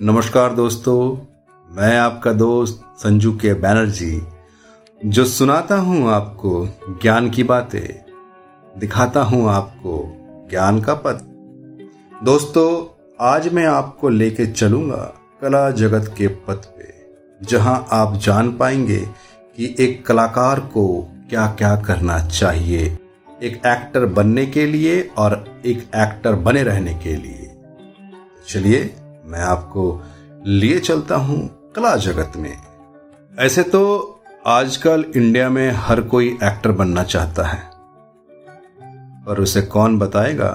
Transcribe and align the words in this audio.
नमस्कार 0.00 0.52
दोस्तों, 0.52 1.16
मैं 1.68 1.96
आपका 1.98 2.32
दोस्त 2.32 2.80
संजू 2.98 3.32
के 3.32 3.52
बैनर्जी 3.54 4.20
जो 5.00 5.24
सुनाता 5.24 5.76
हूँ 5.76 6.10
आपको 6.12 6.66
ज्ञान 7.02 7.28
की 7.30 7.42
बातें, 7.42 8.04
दिखाता 8.74 9.22
हूँ 9.22 9.48
आपको 9.50 10.02
ज्ञान 10.50 10.80
का 10.80 10.94
पथ 10.96 11.22
दोस्तों, 12.24 12.66
आज 13.20 13.48
मैं 13.52 13.66
आपको 13.66 14.08
लेके 14.08 14.46
चलूँगा 14.46 15.02
कला 15.42 15.70
जगत 15.72 16.14
के 16.18 16.28
पथ 16.28 16.66
पे, 16.68 16.92
जहाँ 17.40 17.86
आप 17.92 18.16
जान 18.16 18.52
पाएँगे 18.56 18.98
कि 18.98 19.74
एक 19.78 20.04
कलाकार 20.06 20.60
को 20.74 20.86
क्या 21.30 21.46
क्या 21.52 21.74
करना 21.82 22.18
चाहिए, 22.26 22.84
एक 23.42 23.56
एक्टर 23.66 24.06
बनने 24.08 24.46
के 24.46 24.66
लिए 24.66 25.00
और 25.18 25.44
एक 25.66 25.88
एक्टर 25.96 26.34
बने 26.34 26.62
रहने 26.62 26.94
के 26.96 27.16
लिए। 27.16 27.50
चलिए 28.48 28.94
मैं 29.24 29.40
आपको 29.40 30.02
लिए 30.46 30.78
चलता 30.78 31.16
हूँ 31.16 31.72
कला 31.76 31.96
जगत 31.96 32.32
में। 32.36 32.56
ऐसे 33.38 33.62
तो 33.62 33.82
आजकल 34.46 35.04
इंडिया 35.16 35.48
में 35.48 35.70
हर 35.70 36.00
कोई 36.00 36.28
एक्टर 36.44 36.72
बनना 36.72 37.02
चाहता 37.02 37.46
है। 37.46 37.62
पर 39.26 39.38
उसे 39.38 39.62
कौन 39.62 39.98
बताएगा 39.98 40.48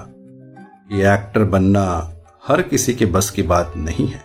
कि 0.90 1.02
एक्टर 1.02 1.44
बनना 1.44 2.14
हर 2.48 2.62
किसी 2.62 2.94
के 2.94 3.06
बस 3.06 3.30
की 3.30 3.44
बात 3.44 3.74
नहीं 3.78 4.08
है। 4.08 4.24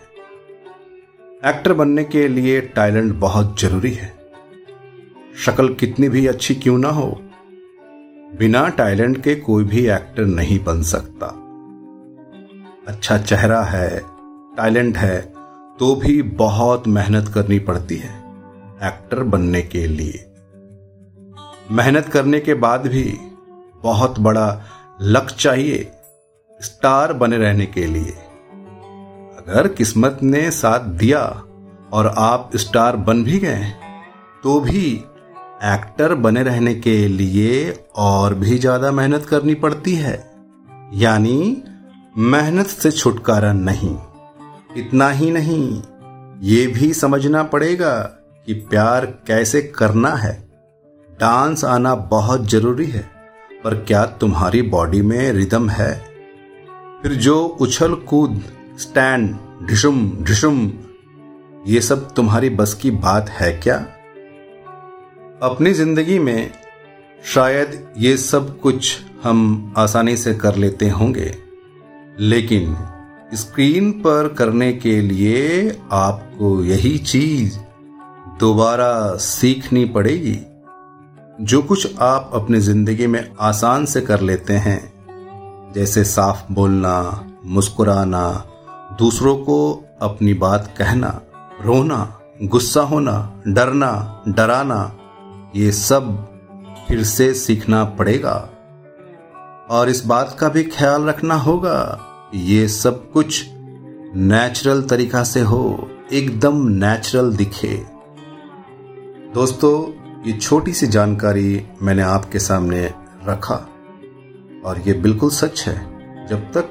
एक्टर 1.45 1.73
बनने 1.73 2.03
के 2.03 2.27
लिए 2.27 2.61
टैलेंट 2.61 3.13
बहुत 3.13 3.59
ज़रूरी 3.61 3.91
है। 3.91 4.13
शक्ल 5.45 5.73
कितनी 5.73 6.09
भी 6.09 6.27
अच्छी 6.27 6.55
क्यों 6.55 6.77
ना 6.77 6.89
हो, 6.89 7.07
बिना 8.39 8.67
टैलेंट 8.69 9.23
के 9.23 9.35
कोई 9.35 9.63
भी 9.63 9.85
एक्टर 9.87 10.25
नहीं 10.25 10.63
बन 10.63 10.81
सकता। 10.83 11.27
अच्छा 12.87 13.17
चेहरा 13.17 13.61
है 13.63 14.14
टैलेंट 14.57 14.97
है 14.97 15.19
तो 15.79 15.95
भी 15.95 16.21
बहुत 16.37 16.87
मेहनत 16.89 17.27
करनी 17.27 17.59
पड़ती 17.61 17.95
है 17.97 18.13
एक्टर 18.85 19.23
बनने 19.25 19.61
के 19.63 19.85
लिए। 19.87 20.25
मेहनत 21.71 22.09
करने 22.09 22.39
के 22.39 22.53
बाद 22.55 22.87
भी 22.87 23.03
बहुत 23.83 24.19
बड़ा 24.19 24.47
लक 25.03 25.27
चाहिए 25.31 25.91
स्टार 26.59 27.13
बने 27.13 27.37
रहने 27.37 27.65
के 27.67 27.85
लिए। 27.87 28.11
अगर 29.37 29.67
किस्मत 29.67 30.19
ने 30.23 30.49
साथ 30.53 30.87
दिया 30.99 31.21
और 31.93 32.13
आप 32.19 32.55
स्टार 32.57 32.95
बन 32.99 33.23
भी 33.23 33.39
गए 33.39 33.71
तो 34.43 34.59
भी 34.61 34.85
एक्टर 35.65 36.13
बने 36.17 36.43
रहने 36.43 36.73
के 36.77 36.97
लिए 37.09 37.71
और 37.97 38.33
भी 38.35 38.57
ज़्यादा 38.57 38.91
मेहनत 38.93 39.25
करनी 39.25 39.53
पड़ती 39.57 39.95
है। 39.95 40.17
यानी 40.93 41.63
मेहनत 42.25 42.67
से 42.67 42.91
छुटकारा 42.91 43.53
नहीं। 43.53 43.95
इतना 44.77 45.09
ही 45.09 45.29
नहीं, 45.31 45.81
ये 46.41 46.65
भी 46.67 46.93
समझना 46.93 47.43
पड़ेगा 47.43 47.95
कि 48.47 48.53
प्यार 48.69 49.05
कैसे 49.27 49.61
करना 49.75 50.09
है। 50.09 50.33
डांस 51.09 51.63
आना 51.65 51.93
बहुत 51.95 52.47
ज़रूरी 52.49 52.85
है, 52.85 53.01
पर 53.63 53.75
क्या 53.77 54.05
तुम्हारी 54.21 54.61
बॉडी 54.61 55.01
में 55.01 55.31
रिदम 55.33 55.69
है? 55.69 55.93
फिर 57.03 57.13
जो 57.13 57.43
उछल 57.61 57.93
कूद, 58.03 58.41
स्टैंड, 58.79 59.35
ढिशुम 59.67 60.11
ढिशुम, 60.23 60.71
ये 61.67 61.81
सब 61.81 62.13
तुम्हारी 62.15 62.49
बस 62.49 62.73
की 62.73 62.91
बात 62.91 63.29
है 63.29 63.51
क्या? 63.57 63.75
अपनी 65.43 65.73
ज़िंदगी 65.73 66.19
में 66.19 66.51
शायद 67.25 67.93
ये 67.97 68.15
सब 68.17 68.59
कुछ 68.59 68.97
हम 69.23 69.73
आसानी 69.77 70.17
से 70.17 70.33
कर 70.35 70.55
लेते 70.55 70.89
होंगे, 70.89 71.33
लेकिन 72.19 72.75
स्क्रीन 73.35 73.91
पर 73.91 74.35
करने 74.37 74.73
के 74.73 75.01
लिए 75.01 75.69
आपको 75.91 76.63
यही 76.63 76.97
चीज़ 76.97 77.57
दोबारा 78.39 79.15
सीखनी 79.15 79.85
पड़ेगी। 79.85 80.39
जो 81.41 81.61
कुछ 81.61 81.99
आप 81.99 82.31
अपनी 82.33 82.59
ज़िंदगी 82.59 83.07
में 83.07 83.31
आसान 83.39 83.85
से 83.85 84.01
कर 84.01 84.21
लेते 84.21 84.53
हैं, 84.53 84.93
जैसे 85.73 86.03
साफ़ 86.03 86.53
बोलना, 86.53 87.27
मुस्कुराना, 87.45 88.45
दूसरों 88.99 89.37
को 89.37 89.83
अपनी 90.01 90.33
बात 90.33 90.75
कहना, 90.77 91.21
रोना, 91.61 92.19
गुस्सा 92.43 92.81
होना, 92.81 93.41
डरना, 93.47 94.23
डराना, 94.27 94.97
ये 95.55 95.71
सब 95.71 96.27
फिर 96.87 97.03
से 97.03 97.33
सीखना 97.33 97.83
पड़ेगा। 97.83 98.49
और 99.69 99.89
इस 99.89 100.05
बात 100.05 100.37
का 100.39 100.49
भी 100.49 100.63
ख्याल 100.63 101.03
रखना 101.03 101.35
होगा 101.35 102.04
ये 102.33 102.67
सब 102.67 103.11
कुछ 103.11 103.45
नेचुरल 104.15 104.81
तरीका 104.81 105.23
से 105.23 105.39
हो, 105.39 105.89
एकदम 106.13 106.67
नेचुरल 106.67 107.35
दिखे। 107.35 107.75
दोस्तों, 109.33 109.73
ये 110.23 110.33
छोटी 110.33 110.73
सी 110.73 110.87
जानकारी 110.87 111.65
मैंने 111.81 112.01
आपके 112.01 112.39
सामने 112.39 112.83
रखा, 113.25 113.55
और 114.65 114.81
ये 114.87 114.93
बिल्कुल 114.93 115.29
सच 115.29 115.67
है। 115.67 115.75
जब 116.27 116.51
तक 116.51 116.69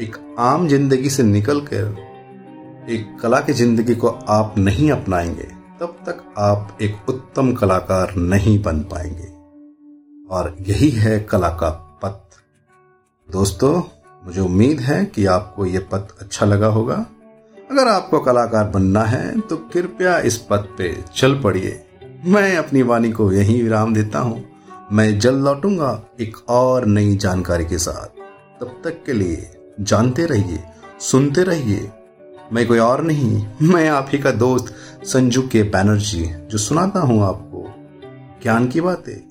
एक 0.00 0.16
आम 0.38 0.68
ज़िंदगी 0.68 1.10
से 1.10 1.22
निकल 1.22 1.60
कर 1.72 2.06
एक 2.90 3.16
कला 3.20 3.40
की 3.40 3.52
ज़िंदगी 3.52 3.94
को 3.94 4.08
आप 4.08 4.54
नहीं 4.58 4.90
अपनाएँगे, 4.90 5.48
तब 5.80 5.98
तक 6.06 6.24
आप 6.38 6.78
एक 6.82 7.08
उत्तम 7.08 7.52
कलाकार 7.52 8.14
नहीं 8.16 8.62
बन 8.62 8.80
पाएँगे। 8.82 9.28
और 10.28 10.56
यही 10.60 10.90
है 10.90 11.18
कला 11.20 11.48
का 11.48 11.70
पथ। 12.02 12.40
दोस्तों 13.28 13.80
मुझे 14.28 14.40
उम्मीद 14.40 14.80
है 14.80 15.04
कि 15.04 15.24
आपको 15.26 15.66
ये 15.66 15.78
पद 15.92 16.08
अच्छा 16.20 16.46
लगा 16.46 16.66
होगा। 16.66 16.94
अगर 17.70 17.88
आपको 17.88 18.18
कलाकार 18.20 18.64
बनना 18.64 19.02
है 19.02 19.40
तो 19.40 19.56
कृपया 19.72 20.18
इस 20.20 20.36
पथ 20.50 20.66
पे 20.78 20.92
चल 21.16 21.34
पड़िए। 21.34 21.70
मैं 22.24 22.56
अपनी 22.56 22.82
वाणी 22.82 23.10
को 23.10 23.30
यहीं 23.32 23.62
विराम 23.62 23.94
देता 23.94 24.18
हूँ। 24.18 24.44
मैं 24.92 25.18
जल्द 25.18 25.44
लौटूँगा 25.44 25.90
एक 26.20 26.36
और 26.48 26.86
नई 26.86 27.16
जानकारी 27.16 27.64
के 27.64 27.78
साथ। 27.78 28.20
तब 28.60 28.80
तक 28.84 29.02
के 29.06 29.12
लिए 29.12 29.50
जानते 29.80 30.26
रहिए, 30.26 30.62
सुनते 31.00 31.42
रहिए। 31.42 31.90
मैं 32.52 32.66
कोई 32.66 32.78
और 32.78 33.02
नहीं, 33.04 33.46
मैं 33.62 33.88
आप 33.88 34.08
ही 34.12 34.18
का 34.18 34.30
दोस्त 34.32 34.74
संजू 35.06 35.42
के 35.42 35.62
बैनर्जी, 35.62 36.24
जो 36.24 36.58
सुनाता 36.58 37.00
हूँ 37.00 37.22
आपको 37.24 37.66
ज्ञान 38.42 38.68
की 38.68 38.80
बातें। 38.80 39.27